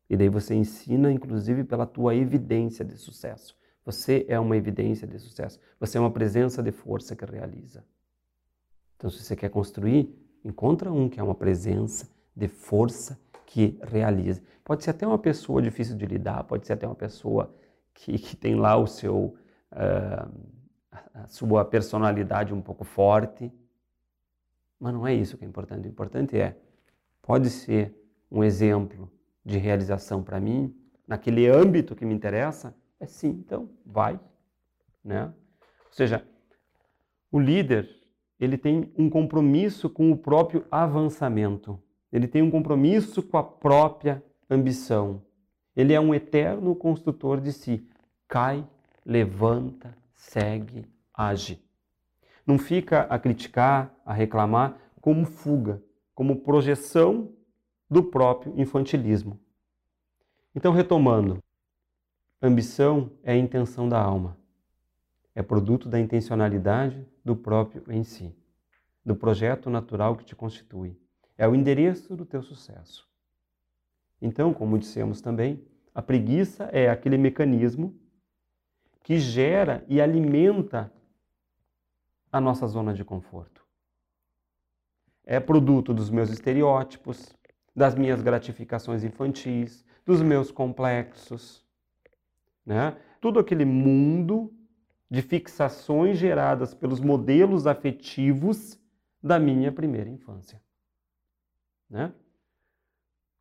E 0.08 0.16
daí 0.16 0.30
você 0.30 0.54
ensina, 0.54 1.12
inclusive, 1.12 1.62
pela 1.62 1.84
tua 1.84 2.14
evidência 2.14 2.82
de 2.82 2.96
sucesso. 2.96 3.54
Você 3.84 4.24
é 4.30 4.40
uma 4.40 4.56
evidência 4.56 5.06
de 5.06 5.18
sucesso. 5.18 5.60
Você 5.78 5.98
é 5.98 6.00
uma 6.00 6.10
presença 6.10 6.62
de 6.62 6.72
força 6.72 7.14
que 7.14 7.26
realiza. 7.26 7.84
Então, 8.96 9.10
se 9.10 9.22
você 9.22 9.36
quer 9.36 9.50
construir, 9.50 10.14
encontra 10.44 10.92
um 10.92 11.08
que 11.08 11.20
é 11.20 11.22
uma 11.22 11.34
presença 11.34 12.08
de 12.34 12.48
força 12.48 13.18
que 13.44 13.78
realiza. 13.82 14.42
Pode 14.64 14.84
ser 14.84 14.90
até 14.90 15.06
uma 15.06 15.18
pessoa 15.18 15.62
difícil 15.62 15.96
de 15.96 16.06
lidar, 16.06 16.44
pode 16.44 16.66
ser 16.66 16.72
até 16.72 16.86
uma 16.86 16.94
pessoa 16.94 17.54
que, 17.94 18.18
que 18.18 18.36
tem 18.36 18.54
lá 18.54 18.76
o 18.76 18.86
seu, 18.86 19.36
uh, 19.72 20.30
a 21.14 21.26
sua 21.26 21.64
personalidade 21.64 22.52
um 22.52 22.60
pouco 22.60 22.84
forte, 22.84 23.52
mas 24.78 24.92
não 24.92 25.06
é 25.06 25.14
isso 25.14 25.38
que 25.38 25.44
é 25.44 25.48
importante. 25.48 25.86
O 25.86 25.90
importante 25.90 26.38
é, 26.38 26.56
pode 27.22 27.48
ser 27.50 27.94
um 28.30 28.42
exemplo 28.44 29.10
de 29.44 29.58
realização 29.58 30.22
para 30.22 30.40
mim, 30.40 30.74
naquele 31.06 31.46
âmbito 31.46 31.94
que 31.94 32.04
me 32.04 32.14
interessa, 32.14 32.74
é 32.98 33.06
sim, 33.06 33.28
então 33.28 33.70
vai. 33.84 34.18
Né? 35.04 35.24
Ou 35.26 35.92
seja, 35.92 36.26
o 37.30 37.38
líder 37.38 37.88
ele 38.38 38.58
tem 38.58 38.92
um 38.96 39.08
compromisso 39.08 39.88
com 39.88 40.10
o 40.10 40.16
próprio 40.16 40.64
avançamento. 40.70 41.80
Ele 42.12 42.28
tem 42.28 42.42
um 42.42 42.50
compromisso 42.50 43.22
com 43.22 43.38
a 43.38 43.42
própria 43.42 44.22
ambição. 44.48 45.22
Ele 45.74 45.92
é 45.92 46.00
um 46.00 46.14
eterno 46.14 46.74
construtor 46.74 47.40
de 47.40 47.52
si. 47.52 47.86
Cai, 48.28 48.66
levanta, 49.04 49.96
segue, 50.14 50.86
age. 51.12 51.62
Não 52.46 52.58
fica 52.58 53.02
a 53.02 53.18
criticar, 53.18 53.94
a 54.04 54.12
reclamar 54.12 54.78
como 55.00 55.24
fuga, 55.24 55.82
como 56.14 56.40
projeção 56.40 57.32
do 57.90 58.02
próprio 58.02 58.52
infantilismo. 58.56 59.38
Então, 60.54 60.72
retomando, 60.72 61.42
ambição 62.40 63.10
é 63.22 63.32
a 63.32 63.36
intenção 63.36 63.88
da 63.88 64.00
alma, 64.00 64.36
é 65.36 65.42
produto 65.42 65.86
da 65.86 66.00
intencionalidade 66.00 67.06
do 67.22 67.36
próprio 67.36 67.84
em 67.92 68.02
si, 68.02 68.34
do 69.04 69.14
projeto 69.14 69.68
natural 69.68 70.16
que 70.16 70.24
te 70.24 70.34
constitui, 70.34 70.98
é 71.36 71.46
o 71.46 71.54
endereço 71.54 72.16
do 72.16 72.24
teu 72.24 72.42
sucesso. 72.42 73.06
Então, 74.20 74.54
como 74.54 74.78
dissemos 74.78 75.20
também, 75.20 75.62
a 75.94 76.00
preguiça 76.00 76.64
é 76.72 76.88
aquele 76.88 77.18
mecanismo 77.18 77.94
que 79.02 79.18
gera 79.18 79.84
e 79.86 80.00
alimenta 80.00 80.90
a 82.32 82.40
nossa 82.40 82.66
zona 82.66 82.94
de 82.94 83.04
conforto. 83.04 83.62
É 85.22 85.38
produto 85.38 85.92
dos 85.92 86.08
meus 86.08 86.30
estereótipos, 86.30 87.36
das 87.74 87.94
minhas 87.94 88.22
gratificações 88.22 89.04
infantis, 89.04 89.84
dos 90.02 90.22
meus 90.22 90.50
complexos, 90.50 91.62
né? 92.64 92.96
Tudo 93.20 93.38
aquele 93.38 93.66
mundo 93.66 94.50
de 95.10 95.22
fixações 95.22 96.18
geradas 96.18 96.74
pelos 96.74 97.00
modelos 97.00 97.66
afetivos 97.66 98.78
da 99.22 99.38
minha 99.38 99.70
primeira 99.70 100.08
infância. 100.08 100.60
Né? 101.88 102.12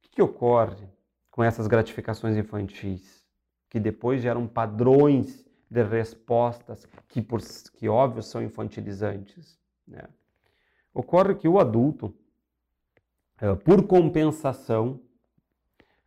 O 0.05 0.10
que, 0.10 0.22
ocorre 0.22 0.88
com 1.31 1.43
essas 1.43 1.67
gratificações 1.67 2.38
infantis? 2.38 3.25
Que 3.69 3.79
depois 3.79 4.22
geram 4.22 4.48
padrões 4.48 5.43
de 5.69 5.84
respostas 5.84 6.88
que, 7.07 7.22
por, 7.22 7.41
que 7.74 7.89
óbvio, 7.89 8.22
são 8.22 8.41
infantilizantes. 8.41 9.60
Né? 9.88 10.03
Ocorre 10.93 11.36
que 11.36 11.48
o 11.48 11.60
adulto, 11.60 12.15
eh, 13.41 13.55
por 13.55 13.86
compensação, 13.86 15.01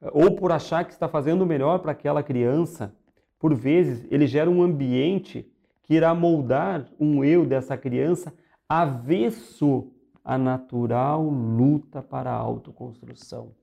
eh, 0.00 0.08
ou 0.12 0.34
por 0.34 0.52
achar 0.52 0.84
que 0.84 0.92
está 0.92 1.08
fazendo 1.08 1.44
melhor 1.44 1.80
para 1.80 1.92
aquela 1.92 2.22
criança, 2.22 2.94
por 3.38 3.54
vezes 3.54 4.06
ele 4.10 4.26
gera 4.26 4.50
um 4.50 4.62
ambiente 4.62 5.50
que 5.82 5.94
irá 5.94 6.14
moldar 6.14 6.88
um 6.98 7.24
eu 7.24 7.46
dessa 7.46 7.76
criança 7.76 8.32
avesso 8.68 9.92
à 10.24 10.36
natural 10.36 11.22
luta 11.22 12.02
para 12.02 12.30
a 12.30 12.34
autoconstrução. 12.34 13.54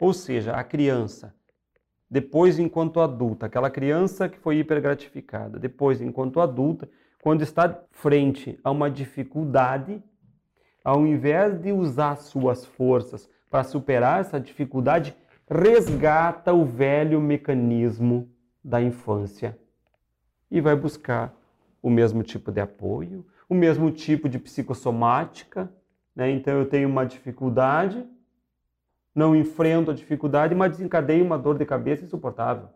Ou 0.00 0.12
seja, 0.12 0.52
a 0.52 0.62
criança 0.62 1.34
depois, 2.10 2.58
enquanto 2.58 3.00
adulta, 3.00 3.46
aquela 3.46 3.68
criança 3.68 4.28
que 4.28 4.38
foi 4.38 4.58
hipergratificada, 4.58 5.58
depois, 5.58 6.00
enquanto 6.00 6.40
adulta, 6.40 6.88
quando 7.22 7.42
está 7.42 7.82
frente 7.90 8.58
a 8.64 8.70
uma 8.70 8.90
dificuldade, 8.90 10.02
ao 10.82 11.06
invés 11.06 11.60
de 11.60 11.70
usar 11.70 12.16
suas 12.16 12.64
forças 12.64 13.28
para 13.50 13.62
superar 13.62 14.20
essa 14.20 14.40
dificuldade, 14.40 15.14
resgata 15.50 16.54
o 16.54 16.64
velho 16.64 17.20
mecanismo 17.20 18.30
da 18.68 18.82
infância 18.82 19.58
e 20.50 20.60
vai 20.60 20.76
buscar 20.76 21.34
o 21.82 21.88
mesmo 21.88 22.22
tipo 22.22 22.52
de 22.52 22.60
apoio, 22.60 23.24
o 23.48 23.54
mesmo 23.54 23.90
tipo 23.90 24.28
de 24.28 24.38
psicossomática. 24.38 25.72
Né? 26.14 26.30
Então, 26.30 26.58
eu 26.58 26.66
tenho 26.66 26.88
uma 26.88 27.06
dificuldade, 27.06 28.04
não 29.14 29.34
enfrento 29.34 29.90
a 29.90 29.94
dificuldade, 29.94 30.54
mas 30.54 30.72
desencadeio 30.72 31.24
uma 31.24 31.38
dor 31.38 31.56
de 31.56 31.64
cabeça 31.64 32.04
insuportável. 32.04 32.68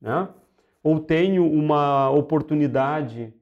Né? 0.00 0.28
Ou 0.82 1.00
tenho 1.00 1.50
uma 1.50 2.10
oportunidade 2.10 3.34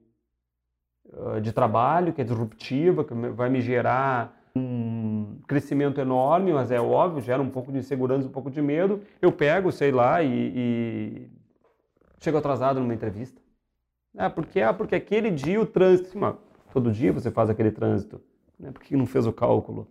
uh, 1.05 1.39
de 1.39 1.51
trabalho 1.51 2.13
que 2.13 2.21
é 2.21 2.23
disruptiva, 2.23 3.03
que 3.03 3.13
vai 3.13 3.49
me 3.49 3.61
gerar 3.61 4.41
um 4.55 5.39
crescimento 5.47 5.99
enorme, 5.99 6.53
mas 6.53 6.71
é 6.71 6.79
óbvio, 6.79 7.21
gera 7.21 7.41
um 7.41 7.49
pouco 7.49 7.71
de 7.71 7.79
insegurança, 7.79 8.27
um 8.27 8.31
pouco 8.31 8.51
de 8.51 8.61
medo. 8.61 9.01
Eu 9.21 9.31
pego, 9.31 9.71
sei 9.71 9.91
lá, 9.91 10.21
e, 10.21 10.53
e 10.55 11.29
chego 12.23 12.37
atrasado 12.37 12.79
numa 12.79 12.93
entrevista. 12.93 13.41
Ah, 14.17 14.29
porque, 14.29 14.61
ah, 14.61 14.73
porque 14.73 14.95
aquele 14.95 15.29
dia 15.29 15.59
o 15.59 15.65
trânsito. 15.65 16.17
todo 16.71 16.91
dia 16.91 17.11
você 17.11 17.29
faz 17.29 17.49
aquele 17.49 17.71
trânsito. 17.71 18.21
Né? 18.57 18.71
Por 18.71 18.81
que 18.81 18.95
não 18.95 19.05
fez 19.05 19.27
o 19.27 19.33
cálculo? 19.33 19.87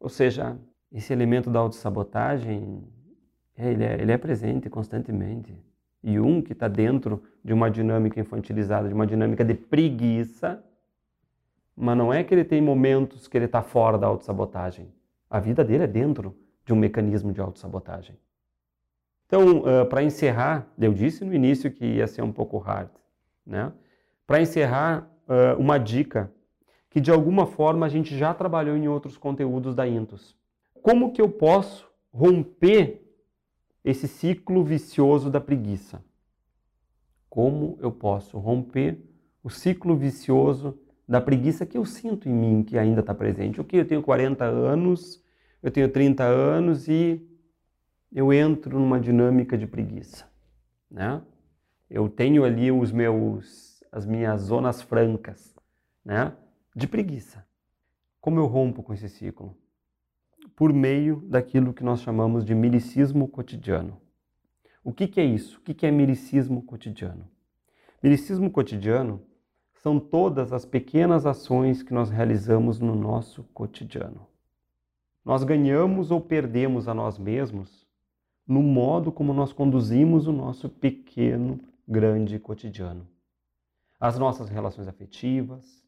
Ou 0.00 0.08
seja, 0.08 0.56
esse 0.90 1.12
elemento 1.12 1.50
da 1.50 1.58
autossabotagem, 1.58 2.82
é, 3.56 3.70
ele, 3.70 3.84
é, 3.84 4.00
ele 4.00 4.12
é 4.12 4.16
presente 4.16 4.70
constantemente. 4.70 5.54
E 6.02 6.18
um 6.18 6.40
que 6.40 6.52
está 6.52 6.68
dentro 6.68 7.22
de 7.44 7.52
uma 7.52 7.70
dinâmica 7.70 8.18
infantilizada, 8.18 8.88
de 8.88 8.94
uma 8.94 9.06
dinâmica 9.06 9.44
de 9.44 9.54
preguiça, 9.54 10.62
mas 11.76 11.98
não 11.98 12.12
é 12.12 12.24
que 12.24 12.32
ele 12.32 12.44
tem 12.44 12.62
momentos 12.62 13.28
que 13.28 13.36
ele 13.36 13.44
está 13.44 13.60
fora 13.60 13.98
da 13.98 14.06
autossabotagem. 14.06 14.88
A 15.28 15.38
vida 15.40 15.62
dele 15.62 15.84
é 15.84 15.88
dentro 15.88 16.34
de 16.64 16.72
um 16.72 16.76
mecanismo 16.76 17.32
de 17.32 17.40
autossabotagem. 17.40 18.16
Então, 19.26 19.58
uh, 19.58 19.86
para 19.86 20.02
encerrar, 20.02 20.66
eu 20.78 20.92
disse 20.92 21.24
no 21.24 21.34
início 21.34 21.70
que 21.70 21.84
ia 21.84 22.06
ser 22.06 22.22
um 22.22 22.32
pouco 22.32 22.58
hard, 22.58 22.90
né? 23.44 23.72
Para 24.26 24.40
encerrar, 24.40 25.10
uh, 25.28 25.60
uma 25.60 25.78
dica 25.78 26.32
que 26.90 27.00
de 27.00 27.10
alguma 27.10 27.46
forma 27.46 27.86
a 27.86 27.88
gente 27.88 28.16
já 28.16 28.32
trabalhou 28.32 28.76
em 28.76 28.88
outros 28.88 29.16
conteúdos 29.16 29.74
da 29.74 29.86
Intus 29.86 30.36
como 30.86 31.12
que 31.12 31.20
eu 31.20 31.28
posso 31.28 31.90
romper 32.12 33.02
esse 33.84 34.06
ciclo 34.06 34.62
vicioso 34.62 35.28
da 35.28 35.40
preguiça? 35.40 36.00
Como 37.28 37.76
eu 37.80 37.90
posso 37.90 38.38
romper 38.38 38.96
o 39.42 39.50
ciclo 39.50 39.96
vicioso 39.96 40.78
da 41.08 41.20
preguiça 41.20 41.66
que 41.66 41.76
eu 41.76 41.84
sinto 41.84 42.28
em 42.28 42.32
mim, 42.32 42.62
que 42.62 42.78
ainda 42.78 43.00
está 43.00 43.12
presente? 43.12 43.60
O 43.60 43.64
que? 43.64 43.78
Eu 43.78 43.84
tenho 43.84 44.00
40 44.00 44.44
anos, 44.44 45.20
eu 45.60 45.72
tenho 45.72 45.88
30 45.88 46.22
anos 46.22 46.86
e 46.86 47.20
eu 48.16 48.32
entro 48.32 48.80
numa 48.80 48.98
dinâmica 48.98 49.56
de 49.56 49.68
preguiça, 49.68 50.28
né? 50.90 51.22
Eu 51.88 52.08
tenho 52.08 52.42
ali 52.42 52.72
os 52.72 52.90
meus, 52.90 53.84
as 53.92 54.04
minhas 54.04 54.40
zonas 54.40 54.82
francas, 54.82 55.54
né? 56.04 56.32
De 56.74 56.88
preguiça. 56.88 57.46
Como 58.20 58.40
eu 58.40 58.46
rompo 58.46 58.82
com 58.82 58.92
esse 58.92 59.08
ciclo? 59.08 59.56
por 60.56 60.72
meio 60.72 61.22
daquilo 61.26 61.74
que 61.74 61.84
nós 61.84 62.00
chamamos 62.00 62.44
de 62.44 62.54
milicismo 62.54 63.28
cotidiano. 63.28 64.00
O 64.82 64.92
que, 64.92 65.06
que 65.06 65.20
é 65.20 65.24
isso? 65.24 65.58
O 65.58 65.60
que, 65.60 65.74
que 65.74 65.86
é 65.86 65.90
milicismo 65.90 66.62
cotidiano? 66.62 67.28
Milicismo 68.02 68.50
cotidiano 68.50 69.20
são 69.82 70.00
todas 70.00 70.54
as 70.54 70.64
pequenas 70.64 71.26
ações 71.26 71.82
que 71.82 71.92
nós 71.92 72.08
realizamos 72.08 72.80
no 72.80 72.94
nosso 72.94 73.42
cotidiano. 73.52 74.26
Nós 75.22 75.44
ganhamos 75.44 76.10
ou 76.10 76.20
perdemos 76.20 76.88
a 76.88 76.94
nós 76.94 77.18
mesmos 77.18 77.85
no 78.46 78.62
modo 78.62 79.10
como 79.10 79.34
nós 79.34 79.52
conduzimos 79.52 80.26
o 80.26 80.32
nosso 80.32 80.68
pequeno, 80.68 81.58
grande 81.86 82.38
cotidiano. 82.38 83.06
As 83.98 84.18
nossas 84.18 84.48
relações 84.48 84.86
afetivas, 84.86 85.82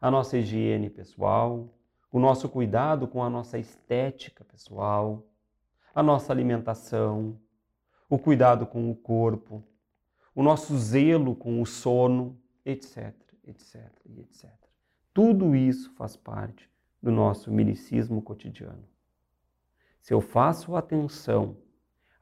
a 0.00 0.10
nossa 0.10 0.38
higiene 0.38 0.90
pessoal, 0.90 1.68
o 2.12 2.20
nosso 2.20 2.48
cuidado 2.48 3.08
com 3.08 3.22
a 3.22 3.30
nossa 3.30 3.58
estética 3.58 4.44
pessoal, 4.44 5.26
a 5.94 6.02
nossa 6.02 6.32
alimentação, 6.32 7.38
o 8.08 8.18
cuidado 8.18 8.66
com 8.66 8.90
o 8.90 8.94
corpo, 8.94 9.64
o 10.34 10.42
nosso 10.42 10.76
zelo 10.78 11.34
com 11.34 11.60
o 11.60 11.66
sono, 11.66 12.38
etc, 12.64 13.14
etc 13.46 13.90
etc. 14.20 14.50
Tudo 15.12 15.54
isso 15.54 15.90
faz 15.94 16.16
parte 16.16 16.68
do 17.02 17.10
nosso 17.10 17.50
milicismo 17.50 18.20
cotidiano. 18.22 18.84
Se 20.00 20.12
eu 20.12 20.20
faço 20.20 20.76
atenção 20.76 21.56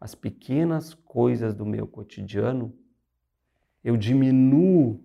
às 0.03 0.17
pequenas 0.17 0.95
coisas 0.95 1.55
do 1.55 1.65
meu 1.65 1.87
cotidiano, 1.87 2.75
eu 3.85 3.97
diminuo 3.97 5.01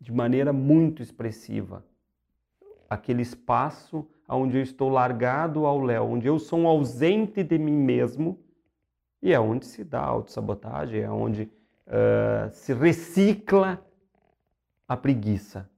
de 0.00 0.12
maneira 0.12 0.52
muito 0.52 1.02
expressiva 1.02 1.84
aquele 2.88 3.22
espaço 3.22 4.08
onde 4.28 4.56
eu 4.56 4.62
estou 4.62 4.88
largado 4.88 5.66
ao 5.66 5.80
léu, 5.80 6.04
onde 6.04 6.28
eu 6.28 6.38
sou 6.38 6.60
um 6.60 6.68
ausente 6.68 7.42
de 7.42 7.58
mim 7.58 7.76
mesmo, 7.76 8.38
e 9.20 9.32
é 9.32 9.40
onde 9.40 9.66
se 9.66 9.82
dá 9.82 10.02
a 10.02 10.06
autossabotagem, 10.06 11.00
é 11.00 11.10
onde 11.10 11.50
uh, 11.88 12.48
se 12.52 12.72
recicla 12.72 13.84
a 14.86 14.96
preguiça. 14.96 15.68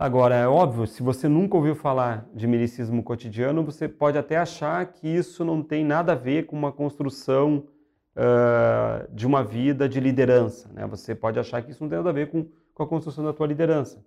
Agora, 0.00 0.34
é 0.34 0.48
óbvio, 0.48 0.86
se 0.86 1.02
você 1.02 1.28
nunca 1.28 1.58
ouviu 1.58 1.74
falar 1.74 2.26
de 2.34 2.46
milicismo 2.46 3.02
cotidiano, 3.02 3.62
você 3.62 3.86
pode 3.86 4.16
até 4.16 4.38
achar 4.38 4.94
que 4.94 5.06
isso 5.06 5.44
não 5.44 5.62
tem 5.62 5.84
nada 5.84 6.12
a 6.12 6.14
ver 6.14 6.46
com 6.46 6.56
uma 6.56 6.72
construção 6.72 7.68
uh, 8.16 9.14
de 9.14 9.26
uma 9.26 9.44
vida 9.44 9.86
de 9.86 10.00
liderança. 10.00 10.72
Né? 10.72 10.86
Você 10.86 11.14
pode 11.14 11.38
achar 11.38 11.60
que 11.60 11.72
isso 11.72 11.84
não 11.84 11.90
tem 11.90 11.98
nada 11.98 12.08
a 12.08 12.14
ver 12.14 12.30
com, 12.30 12.48
com 12.72 12.82
a 12.82 12.86
construção 12.86 13.22
da 13.22 13.34
tua 13.34 13.46
liderança. 13.46 14.02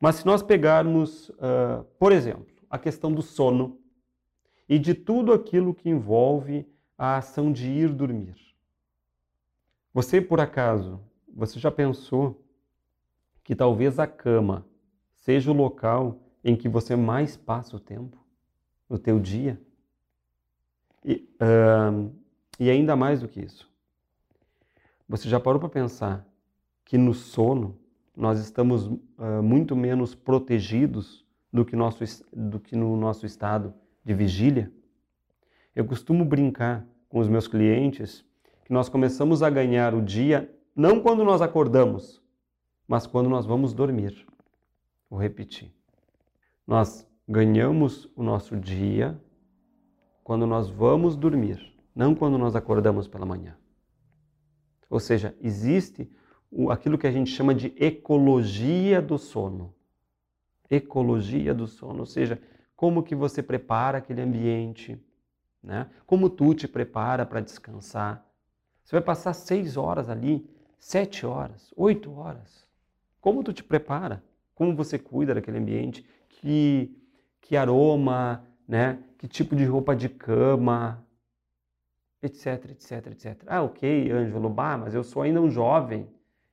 Mas 0.00 0.14
se 0.14 0.24
nós 0.24 0.42
pegarmos, 0.42 1.28
uh, 1.28 1.84
por 1.98 2.10
exemplo, 2.10 2.46
a 2.70 2.78
questão 2.78 3.12
do 3.12 3.20
sono 3.20 3.78
e 4.66 4.78
de 4.78 4.94
tudo 4.94 5.34
aquilo 5.34 5.74
que 5.74 5.90
envolve 5.90 6.66
a 6.96 7.18
ação 7.18 7.52
de 7.52 7.68
ir 7.68 7.90
dormir. 7.90 8.34
Você, 9.92 10.22
por 10.22 10.40
acaso, 10.40 10.98
você 11.36 11.58
já 11.58 11.70
pensou 11.70 12.42
que 13.44 13.54
talvez 13.54 13.98
a 13.98 14.06
cama 14.06 14.64
seja 15.28 15.50
o 15.50 15.54
local 15.54 16.22
em 16.42 16.56
que 16.56 16.70
você 16.70 16.96
mais 16.96 17.36
passa 17.36 17.76
o 17.76 17.78
tempo 17.78 18.16
no 18.88 18.98
teu 18.98 19.20
dia? 19.20 19.60
E, 21.04 21.28
uh, 21.34 22.10
e 22.58 22.70
ainda 22.70 22.96
mais 22.96 23.20
do 23.20 23.28
que 23.28 23.38
isso. 23.38 23.70
Você 25.06 25.28
já 25.28 25.38
parou 25.38 25.60
para 25.60 25.68
pensar 25.68 26.26
que 26.82 26.96
no 26.96 27.12
sono 27.12 27.78
nós 28.16 28.40
estamos 28.40 28.86
uh, 28.86 29.42
muito 29.42 29.76
menos 29.76 30.14
protegidos 30.14 31.26
do 31.52 31.62
que, 31.62 31.76
nosso, 31.76 32.02
do 32.32 32.58
que 32.58 32.74
no 32.74 32.96
nosso 32.96 33.26
estado 33.26 33.74
de 34.02 34.14
vigília? 34.14 34.72
Eu 35.76 35.84
costumo 35.84 36.24
brincar 36.24 36.86
com 37.06 37.18
os 37.18 37.28
meus 37.28 37.46
clientes 37.46 38.24
que 38.64 38.72
nós 38.72 38.88
começamos 38.88 39.42
a 39.42 39.50
ganhar 39.50 39.94
o 39.94 40.00
dia 40.00 40.50
não 40.74 41.02
quando 41.02 41.22
nós 41.22 41.42
acordamos, 41.42 42.18
mas 42.86 43.06
quando 43.06 43.28
nós 43.28 43.44
vamos 43.44 43.74
dormir. 43.74 44.26
Vou 45.08 45.18
repetir. 45.18 45.72
Nós 46.66 47.06
ganhamos 47.26 48.08
o 48.14 48.22
nosso 48.22 48.56
dia 48.56 49.20
quando 50.22 50.46
nós 50.46 50.68
vamos 50.68 51.16
dormir, 51.16 51.74
não 51.94 52.14
quando 52.14 52.36
nós 52.36 52.54
acordamos 52.54 53.08
pela 53.08 53.24
manhã. 53.24 53.56
Ou 54.90 55.00
seja, 55.00 55.36
existe 55.40 56.10
aquilo 56.70 56.98
que 56.98 57.06
a 57.06 57.10
gente 57.10 57.30
chama 57.30 57.54
de 57.54 57.72
ecologia 57.76 59.00
do 59.00 59.18
sono. 59.18 59.74
Ecologia 60.70 61.54
do 61.54 61.66
sono, 61.66 62.00
ou 62.00 62.06
seja, 62.06 62.40
como 62.76 63.02
que 63.02 63.14
você 63.14 63.42
prepara 63.42 63.98
aquele 63.98 64.20
ambiente, 64.20 65.02
né? 65.62 65.90
Como 66.06 66.30
tu 66.30 66.54
te 66.54 66.68
prepara 66.68 67.26
para 67.26 67.40
descansar. 67.40 68.24
Você 68.84 68.94
vai 68.94 69.02
passar 69.02 69.32
seis 69.32 69.76
horas 69.76 70.08
ali, 70.08 70.48
sete 70.78 71.26
horas, 71.26 71.72
oito 71.76 72.12
horas. 72.12 72.66
Como 73.20 73.42
tu 73.42 73.52
te 73.52 73.64
prepara? 73.64 74.22
Como 74.58 74.74
você 74.74 74.98
cuida 74.98 75.32
daquele 75.32 75.56
ambiente? 75.56 76.04
Que, 76.28 76.92
que 77.40 77.56
aroma, 77.56 78.44
né? 78.66 78.98
Que 79.16 79.28
tipo 79.28 79.54
de 79.54 79.64
roupa 79.64 79.94
de 79.94 80.08
cama, 80.08 81.06
etc, 82.20 82.64
etc, 82.72 83.06
etc. 83.06 83.44
Ah, 83.46 83.62
ok, 83.62 84.10
Ângelo, 84.10 84.50
bah, 84.50 84.76
mas 84.76 84.96
eu 84.96 85.04
sou 85.04 85.22
ainda 85.22 85.40
um 85.40 85.48
jovem, 85.48 86.08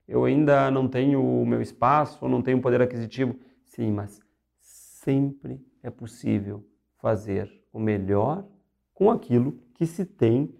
eu 0.07 0.23
ainda 0.23 0.69
não 0.69 0.87
tenho 0.87 1.19
o 1.19 1.47
meu 1.47 1.63
espaço, 1.63 2.27
não 2.27 2.43
tenho 2.43 2.61
poder 2.61 2.79
aquisitivo. 2.79 3.35
Sim, 3.63 3.91
mas 3.91 4.21
sempre 4.59 5.59
é 5.81 5.89
possível 5.89 6.63
fazer 7.01 7.51
o 7.73 7.79
melhor 7.79 8.45
com 8.93 9.09
aquilo 9.09 9.59
que 9.73 9.87
se 9.87 10.05
tem 10.05 10.53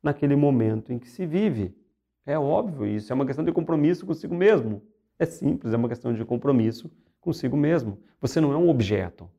naquele 0.00 0.36
momento 0.36 0.92
em 0.92 1.00
que 1.00 1.08
se 1.08 1.26
vive. 1.26 1.76
É 2.24 2.38
óbvio 2.38 2.86
isso, 2.86 3.12
é 3.12 3.14
uma 3.14 3.26
questão 3.26 3.44
de 3.44 3.50
compromisso 3.50 4.06
consigo 4.06 4.36
mesmo. 4.36 4.80
É 5.22 5.24
simples, 5.24 5.72
é 5.72 5.76
uma 5.76 5.88
questão 5.88 6.12
de 6.12 6.24
compromisso 6.24 6.90
consigo 7.20 7.56
mesmo. 7.56 7.96
Você 8.20 8.40
não 8.40 8.52
é 8.52 8.56
um 8.56 8.68
objeto, 8.68 9.30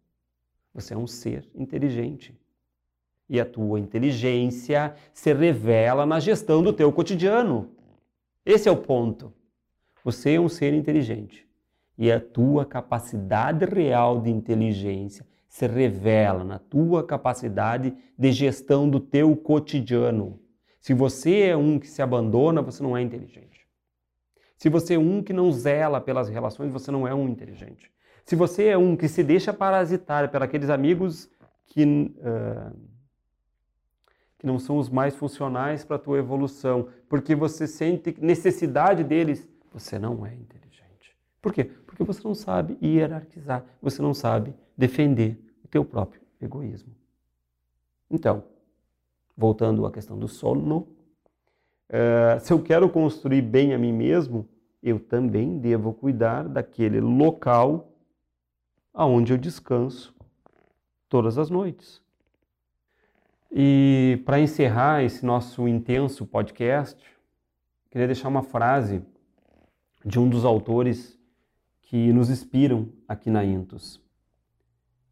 você 0.74 0.94
é 0.94 0.98
um 0.98 1.06
ser 1.06 1.46
inteligente. 1.54 2.34
E 3.28 3.38
a 3.38 3.46
tua 3.46 3.82
inteligência 3.82 4.96
se 5.14 5.34
revela 5.34 6.06
na 6.06 6.22
gestão 6.22 6.64
do 6.64 6.72
teu 6.72 6.90
cotidiano. 6.94 7.70
Esse 8.46 8.70
é 8.70 8.72
o 8.72 8.78
ponto. 8.78 9.34
Você 10.06 10.36
é 10.36 10.40
um 10.40 10.48
ser 10.48 10.74
inteligente. 10.74 11.46
E 11.98 12.10
a 12.10 12.18
tua 12.18 12.66
capacidade 12.66 13.66
real 13.66 14.22
de 14.22 14.30
inteligência 14.30 15.28
se 15.50 15.68
revela 15.68 16.46
na 16.46 16.60
tua 16.60 17.04
capacidade 17.04 17.94
de 18.18 18.32
gestão 18.32 18.90
do 18.90 19.02
teu 19.02 19.36
cotidiano. 19.36 20.40
Se 20.80 20.94
você 20.94 21.42
é 21.42 21.58
um 21.58 21.78
que 21.78 21.90
se 21.90 22.02
abandona, 22.02 22.62
você 22.62 22.82
não 22.82 22.96
é 22.96 23.02
inteligente. 23.02 23.63
Se 24.64 24.70
você 24.70 24.94
é 24.94 24.98
um 24.98 25.22
que 25.22 25.34
não 25.34 25.52
zela 25.52 26.00
pelas 26.00 26.30
relações, 26.30 26.72
você 26.72 26.90
não 26.90 27.06
é 27.06 27.14
um 27.14 27.28
inteligente. 27.28 27.92
Se 28.24 28.34
você 28.34 28.68
é 28.68 28.78
um 28.78 28.96
que 28.96 29.10
se 29.10 29.22
deixa 29.22 29.52
parasitar 29.52 30.32
por 30.32 30.42
aqueles 30.42 30.70
amigos 30.70 31.30
que, 31.66 31.84
uh, 31.84 32.74
que 34.40 34.48
não 34.48 34.58
são 34.58 34.78
os 34.78 34.88
mais 34.88 35.18
funcionais 35.18 35.84
para 35.84 35.98
a 35.98 36.00
tua 36.00 36.18
evolução, 36.18 36.88
porque 37.10 37.36
você 37.36 37.68
sente 37.68 38.16
necessidade 38.22 39.04
deles, 39.04 39.46
você 39.70 40.00
não 40.00 40.26
é 40.26 40.34
inteligente. 40.34 41.14
Por 41.42 41.52
quê? 41.52 41.66
Porque 41.66 42.06
você 42.06 42.22
não 42.24 42.34
sabe 42.34 42.78
hierarquizar, 42.82 43.66
você 43.82 44.02
não 44.02 44.14
sabe 44.14 44.56
defender 44.78 45.38
o 45.62 45.68
teu 45.68 45.84
próprio 45.84 46.22
egoísmo. 46.42 46.96
Então, 48.10 48.46
voltando 49.36 49.86
à 49.86 49.92
questão 49.92 50.18
do 50.18 50.30
sono, 50.30 50.88
uh, 51.94 52.40
se 52.40 52.52
eu 52.52 52.62
quero 52.62 52.90
construir 52.90 53.42
bem 53.42 53.74
a 53.74 53.78
mim 53.78 53.94
mesmo, 53.94 54.50
eu 54.82 55.00
também 55.00 55.60
devo 55.60 55.94
cuidar 55.94 56.50
daquele 56.50 57.00
local 57.00 57.94
aonde 58.94 59.32
eu 59.32 59.38
descanso 59.38 60.14
todas 61.08 61.38
as 61.38 61.50
noites. 61.50 62.02
E 63.52 64.22
para 64.26 64.40
encerrar 64.40 65.04
esse 65.04 65.24
nosso 65.26 65.68
intenso 65.68 66.26
podcast, 66.26 67.00
queria 67.92 68.08
deixar 68.08 68.28
uma 68.28 68.44
frase 68.44 69.02
de 70.04 70.20
um 70.20 70.28
dos 70.28 70.44
autores 70.44 71.18
que 71.84 72.12
nos 72.12 72.30
inspiram 72.30 72.90
aqui 73.08 73.30
na 73.30 73.46
Intus 73.46 74.04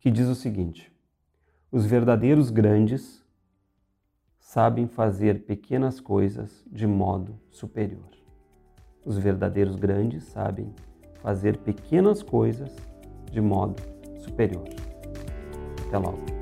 que 0.01 0.11
diz 0.11 0.27
o 0.27 0.35
seguinte: 0.35 0.91
Os 1.71 1.85
verdadeiros 1.85 2.49
grandes 2.49 3.20
sabem 4.51 4.85
fazer 4.85 5.45
pequenas 5.45 6.01
coisas 6.01 6.65
de 6.69 6.85
modo 6.85 7.39
superior. 7.49 8.09
Os 9.05 9.17
verdadeiros 9.17 9.77
grandes 9.77 10.25
sabem 10.25 10.75
fazer 11.21 11.55
pequenas 11.59 12.21
coisas 12.21 12.75
de 13.31 13.39
modo 13.39 13.81
superior. 14.19 14.67
Até 15.87 15.97
logo. 15.97 16.40